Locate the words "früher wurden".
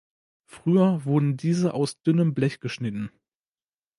0.47-1.37